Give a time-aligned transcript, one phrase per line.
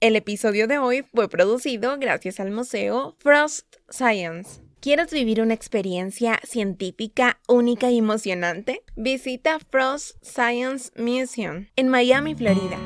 [0.00, 4.62] El episodio de hoy fue producido gracias al Museo Frost Science.
[4.80, 8.82] ¿Quieres vivir una experiencia científica única y emocionante?
[8.96, 12.78] Visita Frost Science Museum en Miami, Florida.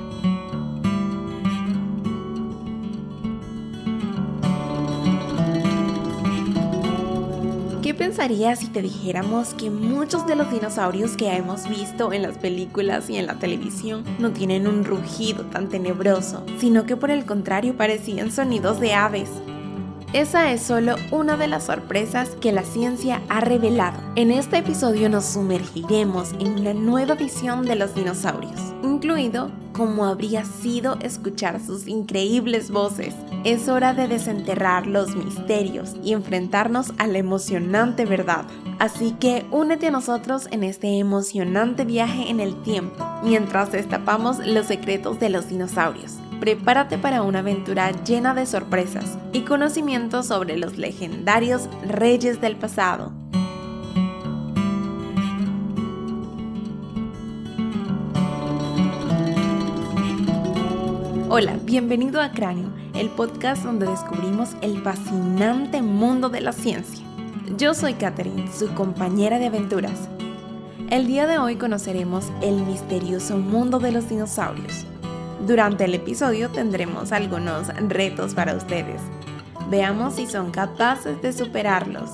[7.85, 12.38] ¿Qué pensarías si te dijéramos que muchos de los dinosaurios que hemos visto en las
[12.38, 17.27] películas y en la televisión no tienen un rugido tan tenebroso, sino que por el
[17.27, 19.28] contrario parecían sonidos de aves?
[20.14, 24.01] Esa es solo una de las sorpresas que la ciencia ha revelado.
[24.16, 30.46] En este episodio nos sumergiremos en una nueva visión de los dinosaurios, incluido cómo habría
[30.46, 33.14] sido escuchar sus increíbles voces.
[33.44, 38.46] Es hora de desenterrar los misterios y enfrentarnos a la emocionante verdad.
[38.78, 44.66] Así que únete a nosotros en este emocionante viaje en el tiempo, mientras destapamos los
[44.66, 50.76] secretos de los dinosaurios prepárate para una aventura llena de sorpresas y conocimientos sobre los
[50.76, 53.14] legendarios reyes del pasado.
[61.30, 67.05] Hola, bienvenido a Cráneo, el podcast donde descubrimos el fascinante mundo de la ciencia.
[67.56, 70.09] Yo soy Katherine, su compañera de aventuras.
[70.91, 74.86] El día de hoy conoceremos el misterioso mundo de los dinosaurios
[75.47, 79.03] durante el episodio tendremos algunos retos para ustedes.
[79.69, 82.11] Veamos si son capaces de superarlos.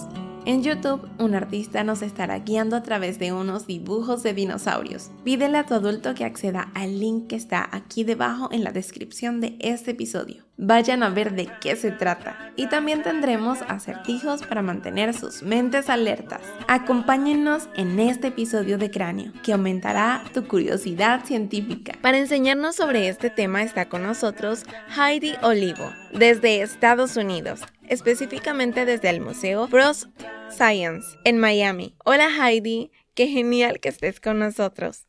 [0.46, 5.10] En YouTube, un artista nos estará guiando a través de unos dibujos de dinosaurios.
[5.22, 9.42] Pídele a tu adulto que acceda al link que está aquí debajo en la descripción
[9.42, 10.46] de este episodio.
[10.56, 12.52] Vayan a ver de qué se trata.
[12.56, 16.40] Y también tendremos acertijos para mantener sus mentes alertas.
[16.68, 21.92] Acompáñennos en este episodio de Cráneo, que aumentará tu curiosidad científica.
[22.00, 24.64] Para enseñarnos sobre este tema está con nosotros
[24.96, 30.08] Heidi Olivo, desde Estados Unidos específicamente desde el Museo Frost
[30.48, 31.96] Science en Miami.
[32.04, 35.06] Hola Heidi, qué genial que estés con nosotros.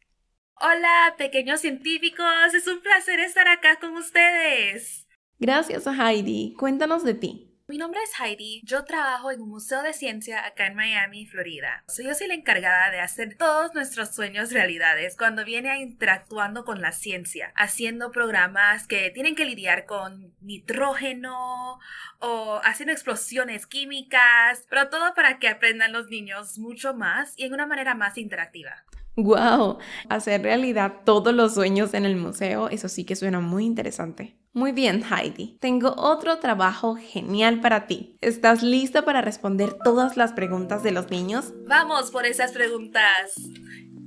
[0.55, 5.07] Hola, pequeños científicos, es un placer estar acá con ustedes.
[5.39, 7.50] Gracias Heidi, cuéntanos de ti.
[7.71, 11.85] Mi nombre es Heidi, yo trabajo en un museo de ciencia acá en Miami, Florida.
[11.87, 16.81] Soy yo soy la encargada de hacer todos nuestros sueños realidades cuando viene interactuando con
[16.81, 21.79] la ciencia, haciendo programas que tienen que lidiar con nitrógeno
[22.19, 27.53] o haciendo explosiones químicas, pero todo para que aprendan los niños mucho más y en
[27.53, 28.83] una manera más interactiva.
[29.17, 29.79] ¡Wow!
[30.09, 34.37] Hacer realidad todos los sueños en el museo, eso sí que suena muy interesante.
[34.53, 35.57] Muy bien, Heidi.
[35.59, 38.17] Tengo otro trabajo genial para ti.
[38.21, 41.53] ¿Estás lista para responder todas las preguntas de los niños?
[41.67, 43.35] Vamos por esas preguntas.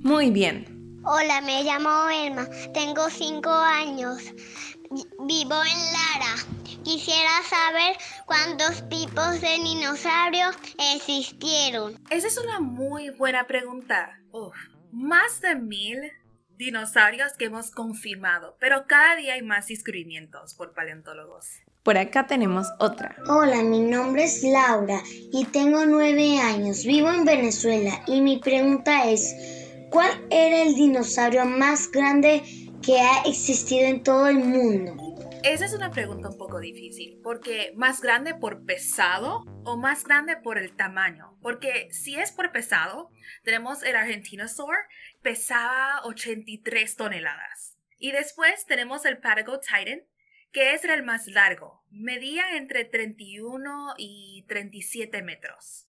[0.03, 1.01] Muy bien.
[1.03, 2.47] Hola, me llamo Elma.
[2.73, 4.17] Tengo cinco años.
[4.91, 6.35] Vivo en Lara.
[6.83, 7.95] Quisiera saber
[8.25, 10.55] cuántos tipos de dinosaurios
[10.93, 11.99] existieron.
[12.11, 14.11] Esa es una muy buena pregunta.
[14.31, 14.55] Uf
[14.95, 15.99] más de mil
[16.57, 21.47] dinosaurios que hemos confirmado, pero cada día hay más descubrimientos por paleontólogos.
[21.83, 23.15] Por acá tenemos otra.
[23.27, 25.01] Hola, mi nombre es Laura
[25.33, 26.85] y tengo nueve años.
[26.85, 29.35] Vivo en Venezuela y mi pregunta es,
[29.91, 32.41] ¿cuál era el dinosaurio más grande
[32.81, 34.95] que ha existido en todo el mundo?
[35.45, 40.37] Esa es una pregunta un poco difícil, porque más grande por pesado o más grande
[40.37, 41.37] por el tamaño.
[41.39, 43.11] Porque si es por pesado,
[43.43, 44.75] tenemos el Argentinosaur,
[45.21, 47.77] pesaba 83 toneladas.
[47.99, 49.99] Y después tenemos el Patago Titan,
[50.51, 55.87] que es el más largo, medía entre 31 y 37 metros.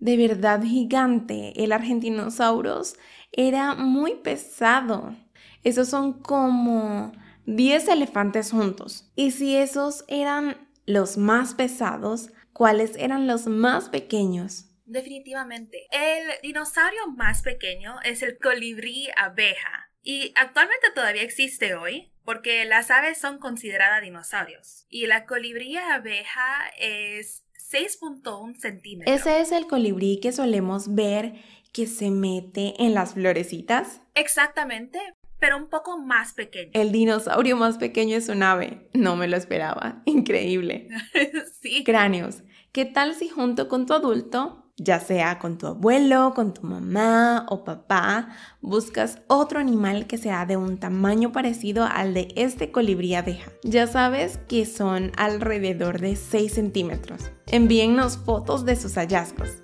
[0.00, 2.96] De verdad gigante, el Argentinosaurus
[3.30, 5.14] era muy pesado.
[5.62, 7.12] Esos son como
[7.46, 9.10] 10 elefantes juntos.
[9.16, 14.66] Y si esos eran los más pesados, ¿cuáles eran los más pequeños?
[14.84, 15.86] Definitivamente.
[15.90, 19.90] El dinosaurio más pequeño es el colibrí abeja.
[20.02, 24.86] Y actualmente todavía existe hoy porque las aves son consideradas dinosaurios.
[24.88, 29.16] Y la colibrí abeja es 6.1 centímetros.
[29.16, 31.34] Ese es el colibrí que solemos ver
[31.72, 34.00] que se mete en las florecitas.
[34.14, 34.98] Exactamente,
[35.46, 36.72] pero un poco más pequeño.
[36.72, 38.90] El dinosaurio más pequeño es un ave.
[38.94, 40.02] No me lo esperaba.
[40.04, 40.88] Increíble.
[41.62, 41.84] sí.
[41.84, 42.42] Cráneos.
[42.72, 47.46] ¿Qué tal si junto con tu adulto, ya sea con tu abuelo, con tu mamá
[47.48, 53.14] o papá, buscas otro animal que sea de un tamaño parecido al de este colibrí
[53.14, 53.52] abeja?
[53.62, 57.30] Ya sabes que son alrededor de 6 centímetros.
[57.46, 59.62] Envíennos fotos de sus hallazgos.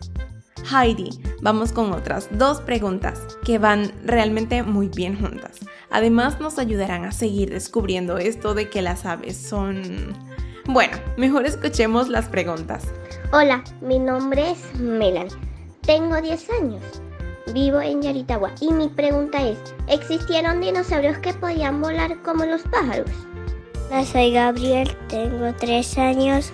[0.70, 5.58] Heidi, vamos con otras dos preguntas que van realmente muy bien juntas.
[5.93, 10.17] Además nos ayudarán a seguir descubriendo esto de que las aves son...
[10.65, 12.85] Bueno, mejor escuchemos las preguntas.
[13.33, 15.29] Hola, mi nombre es Melan.
[15.83, 16.83] Tengo 10 años.
[17.53, 19.59] Vivo en Yaritagua y mi pregunta es,
[19.89, 23.11] ¿existieron dinosaurios que podían volar como los pájaros?
[23.91, 26.53] Hola, soy Gabriel, tengo 3 años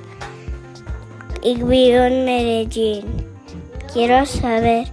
[1.43, 3.05] y vivo en Medellín.
[3.93, 4.89] Quiero saber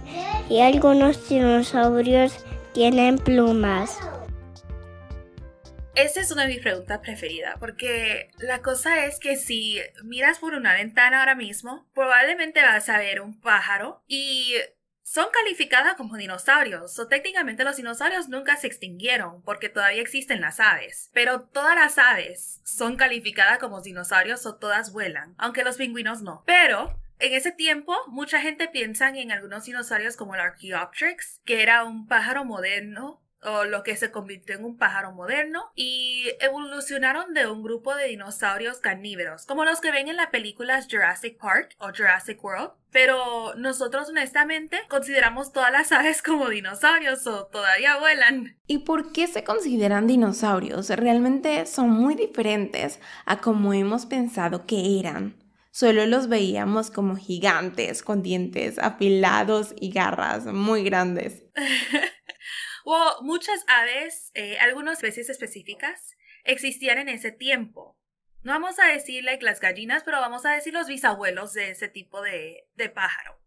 [0.46, 2.34] si algunos dinosaurios
[2.72, 3.98] tienen plumas.
[5.96, 10.52] Esa es una de mis preguntas preferidas, porque la cosa es que si miras por
[10.52, 14.56] una ventana ahora mismo, probablemente vas a ver un pájaro y
[15.02, 16.98] son calificadas como dinosaurios.
[16.98, 21.10] O técnicamente los dinosaurios nunca se extinguieron porque todavía existen las aves.
[21.14, 26.42] Pero todas las aves son calificadas como dinosaurios o todas vuelan, aunque los pingüinos no.
[26.44, 31.84] Pero en ese tiempo, mucha gente piensa en algunos dinosaurios como el Archaeopteryx, que era
[31.84, 37.46] un pájaro moderno o lo que se convirtió en un pájaro moderno y evolucionaron de
[37.46, 41.88] un grupo de dinosaurios carnívoros, como los que ven en las películas Jurassic Park o
[41.88, 42.72] Jurassic World.
[42.90, 48.56] Pero nosotros honestamente consideramos todas las aves como dinosaurios o todavía vuelan.
[48.66, 50.88] ¿Y por qué se consideran dinosaurios?
[50.90, 55.36] Realmente son muy diferentes a como hemos pensado que eran.
[55.76, 61.44] Solo los veíamos como gigantes con dientes afilados y garras muy grandes.
[62.88, 67.98] o muchas aves, eh, algunas especies específicas, existían en ese tiempo.
[68.42, 72.22] No vamos a decirle las gallinas, pero vamos a decir los bisabuelos de ese tipo
[72.22, 73.42] de, de pájaro.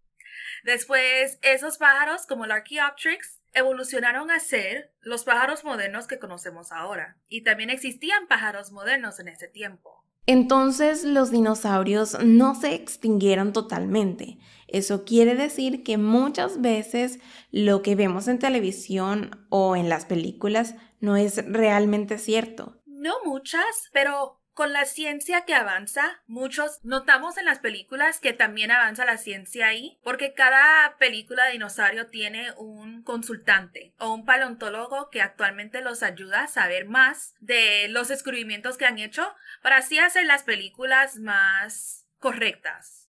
[0.64, 7.18] Después, esos pájaros, como el Archaeopteryx, evolucionaron a ser los pájaros modernos que conocemos ahora.
[7.30, 9.99] Y también existían pájaros modernos en ese tiempo.
[10.26, 14.38] Entonces los dinosaurios no se extinguieron totalmente.
[14.68, 17.20] Eso quiere decir que muchas veces
[17.52, 22.80] lo que vemos en televisión o en las películas no es realmente cierto.
[22.86, 28.72] No muchas, pero con la ciencia que avanza, muchos notamos en las películas que también
[28.72, 35.10] avanza la ciencia ahí, porque cada película de dinosaurio tiene un consultante o un paleontólogo
[35.10, 39.98] que actualmente los ayuda a saber más de los descubrimientos que han hecho para así
[39.98, 43.10] hacer las películas más correctas.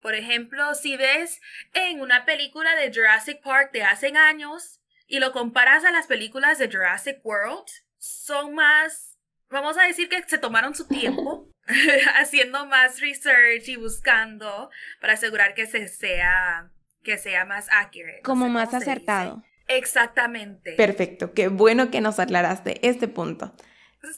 [0.00, 1.40] Por ejemplo, si ves
[1.74, 6.58] en una película de Jurassic Park de hace años y lo comparas a las películas
[6.58, 7.66] de Jurassic World,
[7.98, 9.05] son más
[9.50, 11.48] vamos a decir que se tomaron su tiempo
[12.16, 14.70] haciendo más research y buscando
[15.00, 16.70] para asegurar que se sea
[17.02, 18.20] que sea más accurate.
[18.24, 19.44] Como más acertado.
[19.68, 20.72] Exactamente.
[20.72, 23.54] Perfecto, qué bueno que nos aclaraste este punto.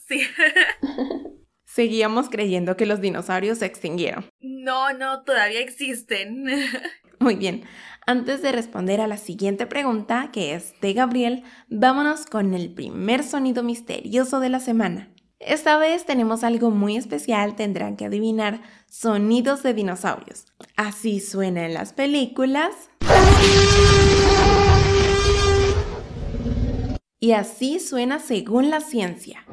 [0.06, 0.22] Sí.
[1.64, 4.26] Seguíamos creyendo que los dinosaurios se extinguieron.
[4.40, 6.46] No, no, todavía existen.
[7.20, 7.64] Muy bien,
[8.06, 13.22] antes de responder a la siguiente pregunta, que es de Gabriel, vámonos con el primer
[13.22, 15.10] sonido misterioso de la semana.
[15.40, 20.46] Esta vez tenemos algo muy especial, tendrán que adivinar sonidos de dinosaurios.
[20.76, 22.74] Así suena en las películas.
[27.20, 29.44] Y así suena según la ciencia.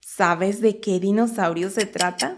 [0.00, 2.34] ¿Sabes de qué dinosaurio se trata?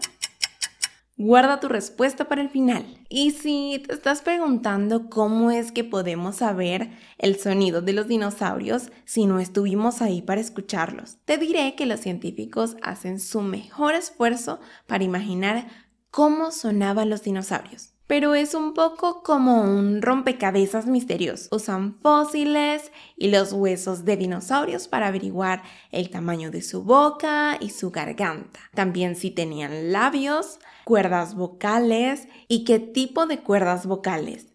[1.31, 2.83] Guarda tu respuesta para el final.
[3.07, 8.91] Y si te estás preguntando cómo es que podemos saber el sonido de los dinosaurios
[9.05, 14.59] si no estuvimos ahí para escucharlos, te diré que los científicos hacen su mejor esfuerzo
[14.87, 15.67] para imaginar
[16.09, 21.47] cómo sonaban los dinosaurios pero es un poco como un rompecabezas misterioso.
[21.55, 25.63] Usan fósiles y los huesos de dinosaurios para averiguar
[25.93, 28.59] el tamaño de su boca y su garganta.
[28.75, 34.50] También si tenían labios, cuerdas vocales y qué tipo de cuerdas vocales.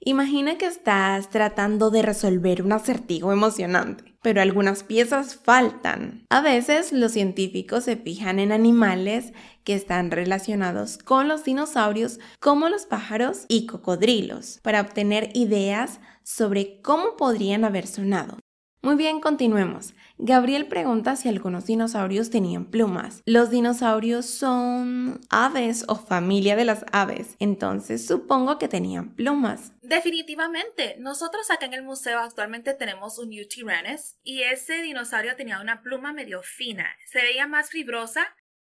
[0.00, 6.24] Imagina que estás tratando de resolver un acertijo emocionante, pero algunas piezas faltan.
[6.30, 9.32] A veces los científicos se fijan en animales
[9.64, 16.80] que están relacionados con los dinosaurios como los pájaros y cocodrilos para obtener ideas sobre
[16.80, 18.38] cómo podrían haber sonado.
[18.82, 19.94] Muy bien, continuemos.
[20.20, 23.22] Gabriel pregunta si algunos dinosaurios tenían plumas.
[23.24, 29.72] Los dinosaurios son aves o familia de las aves, entonces supongo que tenían plumas.
[29.82, 30.96] Definitivamente.
[30.98, 36.12] Nosotros acá en el museo actualmente tenemos un Utyranus y ese dinosaurio tenía una pluma
[36.12, 36.86] medio fina.
[37.06, 38.26] Se veía más fibrosa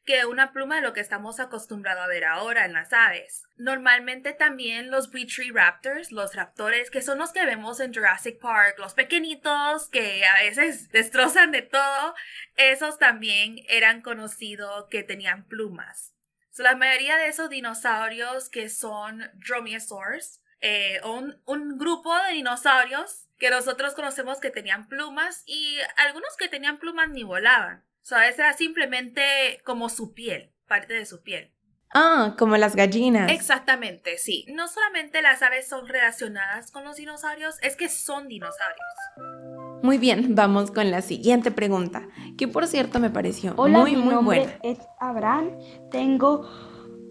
[0.07, 3.43] que una pluma de lo que estamos acostumbrados a ver ahora en las aves.
[3.57, 5.11] Normalmente también los
[5.53, 10.43] raptors, los raptores, que son los que vemos en Jurassic Park, los pequeñitos que a
[10.43, 12.15] veces destrozan de todo,
[12.57, 16.15] esos también eran conocidos que tenían plumas.
[16.57, 23.51] la mayoría de esos dinosaurios que son dromaeosaurs, eh, un, un grupo de dinosaurios que
[23.51, 27.85] nosotros conocemos que tenían plumas y algunos que tenían plumas ni volaban.
[28.07, 29.21] O sea, esa era simplemente
[29.65, 31.51] como su piel, parte de su piel.
[31.93, 33.33] Ah, como las gallinas.
[33.33, 34.45] Exactamente, sí.
[34.47, 39.83] No solamente las aves son relacionadas con los dinosaurios, es que son dinosaurios.
[39.83, 42.07] Muy bien, vamos con la siguiente pregunta,
[42.39, 44.59] que por cierto me pareció Hola, muy, mi muy nombre buena.
[44.63, 45.59] es Abraham,
[45.91, 46.49] tengo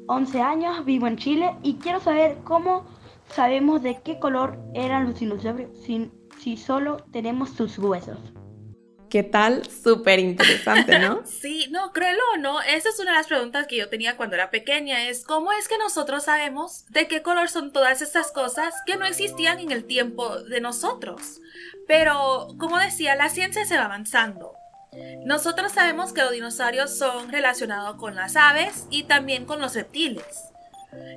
[0.08, 2.86] 11 años, vivo en Chile y quiero saber cómo
[3.28, 6.10] sabemos de qué color eran los dinosaurios si,
[6.40, 8.18] si solo tenemos sus huesos.
[9.16, 9.62] ¿Qué tal?
[9.70, 11.24] Súper interesante, ¿no?
[11.26, 14.36] Sí, no, créelo o no, esa es una de las preguntas que yo tenía cuando
[14.36, 18.74] era pequeña, es cómo es que nosotros sabemos de qué color son todas estas cosas
[18.86, 21.40] que no existían en el tiempo de nosotros.
[21.88, 24.52] Pero, como decía, la ciencia se va avanzando.
[25.24, 30.26] Nosotros sabemos que los dinosaurios son relacionados con las aves y también con los reptiles.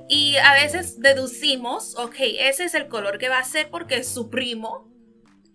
[0.07, 4.29] Y a veces deducimos, ok, ese es el color que va a ser porque su
[4.29, 4.88] primo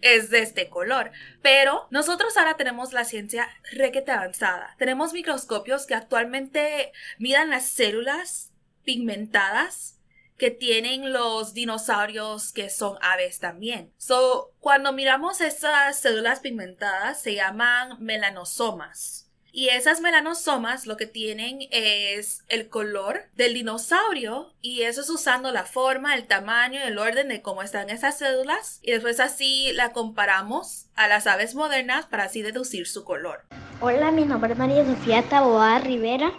[0.05, 1.11] es de este color.
[1.43, 4.77] Pero nosotros ahora tenemos la ciencia requete avanzada.
[4.79, 8.53] Tenemos microscopios que actualmente midan las células
[8.85, 9.99] pigmentadas
[10.37, 13.93] que tienen los dinosaurios que son aves también.
[13.97, 19.24] So, cuando miramos esas células pigmentadas se llaman melanosomas.
[19.57, 25.53] Y esas melanosomas lo que tienen es el color del dinosaurio y eso es usando
[25.53, 29.93] la forma, el tamaño el orden de cómo están esas células y después así la
[29.93, 33.45] comparamos a las aves modernas para así deducir su color.
[33.81, 36.33] Hola, mi nombre es María Sofía Taboada Rivera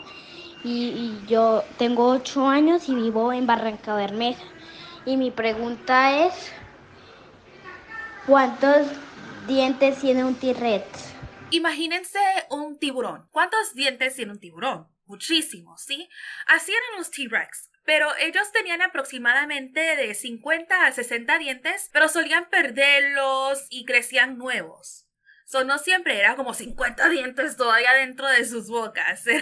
[0.66, 4.44] y, y yo tengo 8 años y vivo en Barranca Bermeja.
[5.06, 6.34] Y mi pregunta es,
[8.28, 8.88] ¿cuántos
[9.48, 11.15] dientes tiene un T-Rex?
[11.52, 13.28] Imagínense un tiburón.
[13.32, 14.88] ¿Cuántos dientes tiene un tiburón?
[15.06, 16.10] Muchísimos, ¿sí?
[16.48, 17.70] Así eran los T-Rex.
[17.84, 25.05] Pero ellos tenían aproximadamente de 50 a 60 dientes, pero solían perderlos y crecían nuevos.
[25.48, 29.24] So, no siempre era como 50 dientes todavía dentro de sus bocas.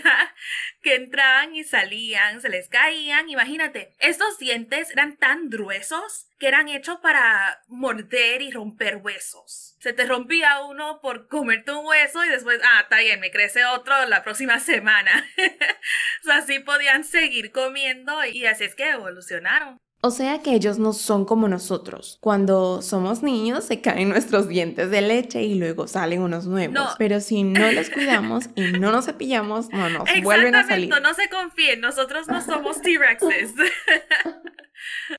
[0.82, 3.30] Que entraban y salían, se les caían.
[3.30, 9.78] Imagínate, estos dientes eran tan gruesos que eran hechos para morder y romper huesos.
[9.80, 13.64] Se te rompía uno por comerte un hueso y después, ah, está bien, me crece
[13.64, 15.26] otro la próxima semana.
[16.32, 19.83] así podían seguir comiendo y así es que evolucionaron.
[20.06, 22.18] O sea que ellos no son como nosotros.
[22.20, 26.74] Cuando somos niños se caen nuestros dientes de leche y luego salen unos nuevos.
[26.74, 26.90] No.
[26.98, 30.90] Pero si no los cuidamos y no nos cepillamos, no nos vuelven a salir.
[30.90, 33.54] Exactamente, no se confíen, nosotros no somos T-Rexes.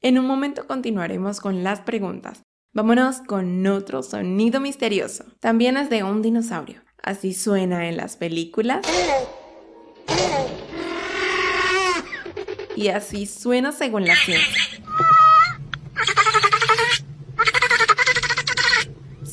[0.03, 2.43] En un momento continuaremos con las preguntas.
[2.75, 5.25] Vámonos con otro sonido misterioso.
[5.41, 6.83] También es de un dinosaurio.
[7.03, 8.85] Así suena en las películas.
[12.77, 14.74] Y así suena según la ciencia.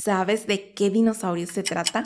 [0.02, 2.02] ¿Sabes de qué dinosaurio se trata?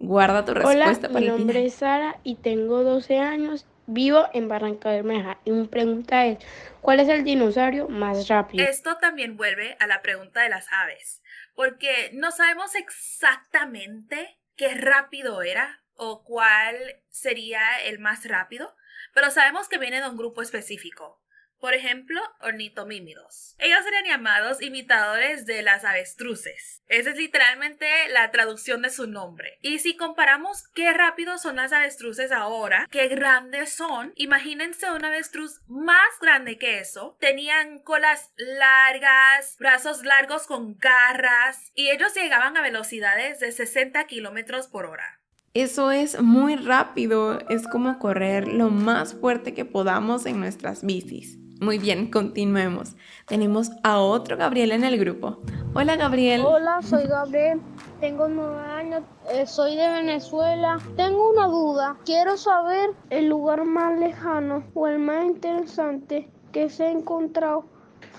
[0.00, 1.66] Guarda tu Hola, respuesta para mi el nombre final.
[1.68, 3.64] es Sara y tengo 12 años.
[3.86, 6.38] Vivo en Barranca Bermeja y mi pregunta es,
[6.80, 8.64] ¿cuál es el dinosaurio más rápido?
[8.66, 11.22] Esto también vuelve a la pregunta de las aves,
[11.54, 16.74] porque no sabemos exactamente qué rápido era o cuál
[17.08, 18.74] sería el más rápido,
[19.14, 21.22] pero sabemos que viene de un grupo específico.
[21.60, 23.56] Por ejemplo, ornitomímidos.
[23.58, 26.82] Ellos serían llamados imitadores de las avestruces.
[26.88, 29.58] Esa es literalmente la traducción de su nombre.
[29.60, 35.60] Y si comparamos qué rápido son las avestruces ahora, qué grandes son, imagínense un avestruz
[35.66, 37.16] más grande que eso.
[37.20, 44.68] Tenían colas largas, brazos largos con garras, y ellos llegaban a velocidades de 60 kilómetros
[44.68, 45.20] por hora.
[45.54, 47.40] Eso es muy rápido.
[47.48, 51.38] Es como correr lo más fuerte que podamos en nuestras bicis.
[51.60, 52.94] Muy bien, continuemos.
[53.26, 55.38] Tenemos a otro Gabriel en el grupo.
[55.74, 56.42] Hola Gabriel.
[56.44, 57.60] Hola, soy Gabriel,
[58.00, 60.78] tengo nueve años, eh, soy de Venezuela.
[60.96, 66.84] Tengo una duda, quiero saber el lugar más lejano o el más interesante que se
[66.84, 67.64] ha encontrado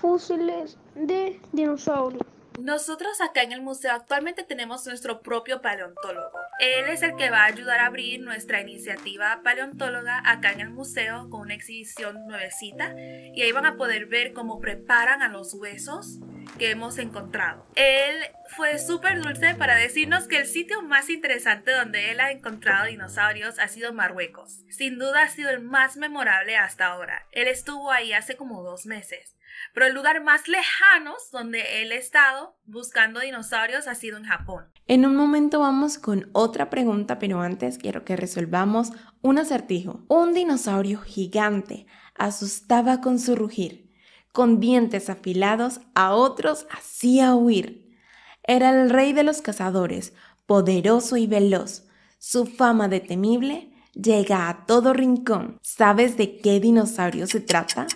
[0.00, 2.22] fósiles de dinosaurios.
[2.60, 6.39] Nosotros acá en el museo actualmente tenemos nuestro propio paleontólogo.
[6.60, 10.68] Él es el que va a ayudar a abrir nuestra iniciativa paleontóloga acá en el
[10.68, 15.54] museo con una exhibición nuevecita y ahí van a poder ver cómo preparan a los
[15.54, 16.18] huesos
[16.58, 17.66] que hemos encontrado.
[17.76, 18.14] Él
[18.56, 23.58] fue súper dulce para decirnos que el sitio más interesante donde él ha encontrado dinosaurios
[23.58, 24.62] ha sido Marruecos.
[24.68, 27.26] Sin duda ha sido el más memorable hasta ahora.
[27.32, 29.34] Él estuvo ahí hace como dos meses.
[29.72, 34.72] Pero el lugar más lejano donde él ha estado buscando dinosaurios ha sido en Japón.
[34.90, 38.90] En un momento vamos con otra pregunta, pero antes quiero que resolvamos
[39.22, 40.00] un acertijo.
[40.08, 43.88] Un dinosaurio gigante asustaba con su rugir.
[44.32, 47.96] Con dientes afilados a otros hacía huir.
[48.42, 50.12] Era el rey de los cazadores,
[50.44, 51.84] poderoso y veloz.
[52.18, 55.60] Su fama de temible llega a todo rincón.
[55.62, 57.86] ¿Sabes de qué dinosaurio se trata?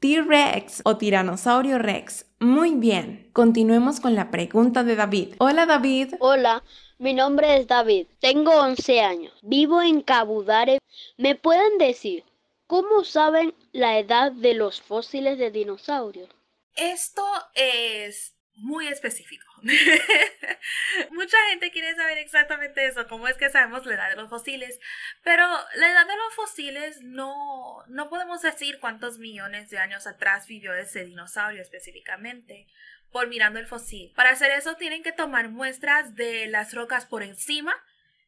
[0.00, 2.26] T-Rex o Tiranosaurio Rex.
[2.38, 3.30] Muy bien.
[3.32, 5.34] Continuemos con la pregunta de David.
[5.38, 6.14] Hola David.
[6.20, 6.62] Hola,
[6.98, 8.06] mi nombre es David.
[8.20, 9.32] Tengo 11 años.
[9.42, 10.78] Vivo en Cabudare.
[11.16, 12.24] ¿Me pueden decir
[12.66, 16.28] cómo saben la edad de los fósiles de dinosaurios?
[16.74, 17.24] Esto
[17.54, 19.45] es muy específico.
[21.10, 24.78] Mucha gente quiere saber exactamente eso, cómo es que sabemos la edad de los fósiles,
[25.22, 30.46] pero la edad de los fósiles no, no podemos decir cuántos millones de años atrás
[30.46, 32.66] vivió ese dinosaurio específicamente
[33.10, 34.12] por mirando el fósil.
[34.14, 37.74] Para hacer eso tienen que tomar muestras de las rocas por encima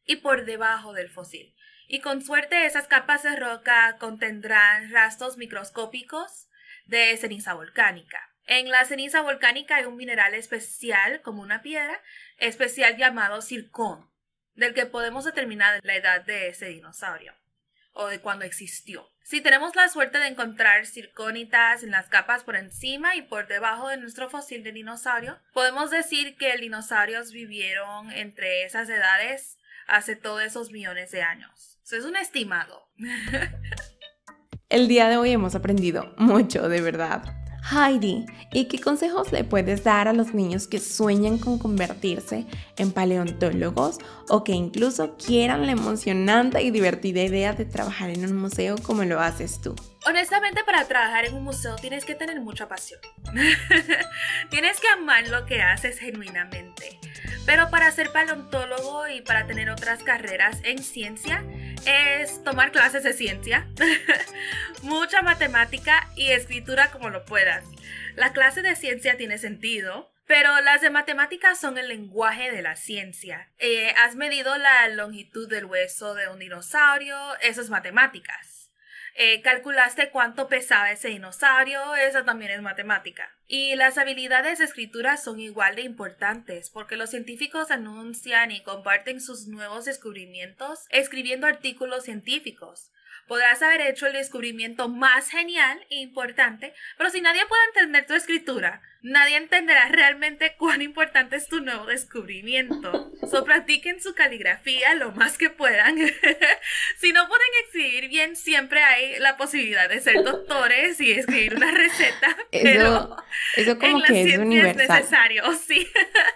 [0.05, 1.55] y por debajo del fósil.
[1.87, 6.47] Y con suerte esas capas de roca contendrán rastros microscópicos
[6.85, 8.28] de ceniza volcánica.
[8.49, 12.01] En la ceniza volcánica hay un mineral especial, como una piedra,
[12.39, 14.09] especial llamado circón,
[14.55, 17.35] del que podemos determinar la edad de ese dinosaurio
[17.93, 19.07] o de cuando existió.
[19.21, 23.87] Si tenemos la suerte de encontrar circónitas en las capas por encima y por debajo
[23.87, 30.15] de nuestro fósil de dinosaurio, podemos decir que los dinosaurios vivieron entre esas edades hace
[30.15, 31.79] todos esos millones de años.
[31.83, 32.89] Eso es un estimado.
[34.69, 37.21] El día de hoy hemos aprendido mucho, de verdad.
[37.71, 42.47] Heidi, ¿y qué consejos le puedes dar a los niños que sueñan con convertirse
[42.77, 48.37] en paleontólogos o que incluso quieran la emocionante y divertida idea de trabajar en un
[48.37, 49.75] museo como lo haces tú?
[50.05, 52.99] Honestamente, para trabajar en un museo tienes que tener mucha pasión.
[54.49, 56.99] tienes que amar lo que haces genuinamente.
[57.45, 61.43] Pero para ser paleontólogo y para tener otras carreras en ciencia,
[61.85, 63.67] es tomar clases de ciencia,
[64.83, 67.65] mucha matemática y escritura como lo puedas.
[68.15, 72.75] La clase de ciencia tiene sentido, pero las de matemáticas son el lenguaje de la
[72.75, 73.49] ciencia.
[73.57, 78.58] Eh, has medido la longitud del hueso de un dinosaurio, eso es matemáticas.
[79.21, 83.35] Eh, calculaste cuánto pesaba ese dinosaurio, eso también es matemática.
[83.47, 89.19] Y las habilidades de escritura son igual de importantes porque los científicos anuncian y comparten
[89.19, 92.93] sus nuevos descubrimientos escribiendo artículos científicos.
[93.27, 98.13] Podrás haber hecho el descubrimiento más genial e importante, pero si nadie puede entender tu
[98.13, 103.11] escritura, nadie entenderá realmente cuán importante es tu nuevo descubrimiento.
[103.29, 105.97] So practiquen su caligrafía lo más que puedan.
[106.97, 111.71] si no pueden escribir bien, siempre hay la posibilidad de ser doctores y escribir una
[111.71, 112.35] receta.
[112.51, 113.17] Pero
[113.55, 114.81] eso, como que es universal.
[114.81, 115.87] Es necesario, sí.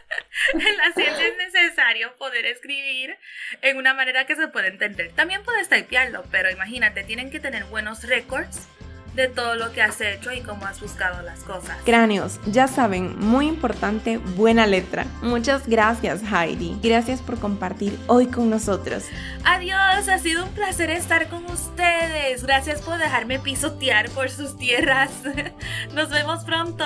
[0.54, 3.18] en la ciencia es necesario poder escribir
[3.62, 5.12] en una manera que se pueda entender.
[5.14, 8.68] También puedes typearlo, pero imagínate, tienen que tener buenos récords
[9.16, 11.78] de todo lo que has hecho y cómo has buscado las cosas.
[11.86, 15.06] Cráneos, ya saben, muy importante, buena letra.
[15.22, 16.78] Muchas gracias Heidi.
[16.82, 19.04] Gracias por compartir hoy con nosotros.
[19.46, 22.44] Adiós, ha sido un placer estar con ustedes.
[22.44, 25.12] Gracias por dejarme pisotear por sus tierras.
[25.94, 26.86] Nos vemos pronto.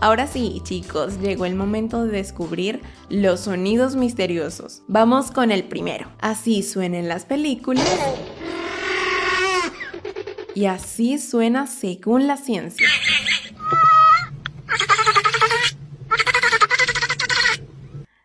[0.00, 4.82] Ahora sí, chicos, llegó el momento de descubrir los sonidos misteriosos.
[4.88, 6.12] Vamos con el primero.
[6.20, 7.86] Así suenan las películas.
[10.56, 12.88] Y así suena según la ciencia.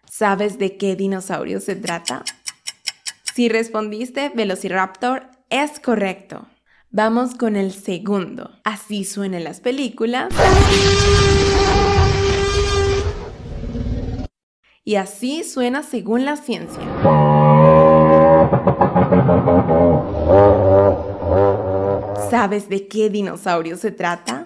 [0.10, 2.24] ¿Sabes de qué dinosaurio se trata?
[3.36, 6.48] Si respondiste Velociraptor, es correcto.
[6.90, 8.50] Vamos con el segundo.
[8.64, 10.34] Así suenan las películas.
[14.86, 16.82] Y así suena según la ciencia.
[22.32, 24.46] ¿Sabes de qué dinosaurio se trata?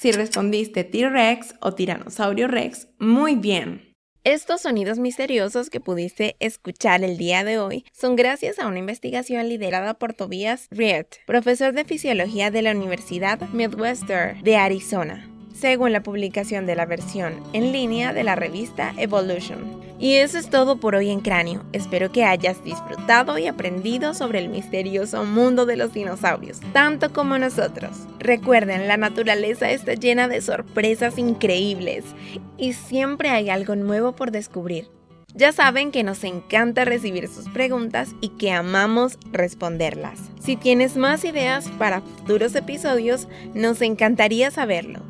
[0.00, 3.92] Si respondiste T-Rex o Tiranosaurio Rex, muy bien.
[4.24, 9.46] Estos sonidos misteriosos que pudiste escuchar el día de hoy son gracias a una investigación
[9.46, 15.35] liderada por Tobias Reed, profesor de fisiología de la Universidad Midwestern de Arizona.
[15.58, 19.80] Según la publicación de la versión en línea de la revista Evolution.
[19.98, 21.64] Y eso es todo por hoy en Cráneo.
[21.72, 27.38] Espero que hayas disfrutado y aprendido sobre el misterioso mundo de los dinosaurios, tanto como
[27.38, 28.06] nosotros.
[28.18, 32.04] Recuerden, la naturaleza está llena de sorpresas increíbles
[32.58, 34.88] y siempre hay algo nuevo por descubrir.
[35.34, 40.18] Ya saben que nos encanta recibir sus preguntas y que amamos responderlas.
[40.40, 45.00] Si tienes más ideas para futuros episodios, nos encantaría saberlo.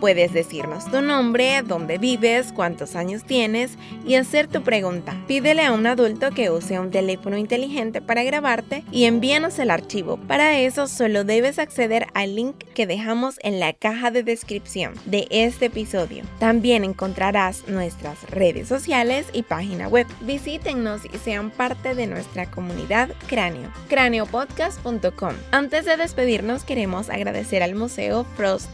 [0.00, 3.72] Puedes decirnos tu nombre, dónde vives, cuántos años tienes
[4.06, 5.14] y hacer tu pregunta.
[5.26, 10.16] Pídele a un adulto que use un teléfono inteligente para grabarte y envíanos el archivo.
[10.16, 15.28] Para eso solo debes acceder al link que dejamos en la caja de descripción de
[15.30, 16.24] este episodio.
[16.38, 20.06] También encontrarás nuestras redes sociales y página web.
[20.22, 25.34] Visítenos y sean parte de nuestra comunidad Cráneo, craneopodcast.com.
[25.50, 28.70] Antes de despedirnos queremos agradecer al Museo Frost